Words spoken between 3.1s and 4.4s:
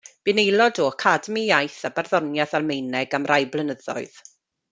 am rai blynyddoedd.